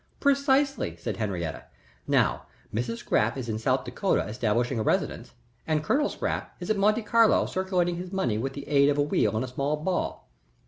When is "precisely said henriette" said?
0.19-1.71